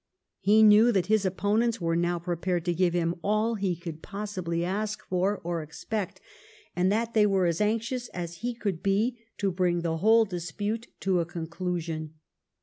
[0.39, 4.65] He knew that his opponents were now prepared to give him all he could possibly
[4.65, 6.19] ask for or expect,
[6.75, 10.87] and that they were as anxious as he could be to bring the whole dispute
[11.01, 12.15] to a conclusion.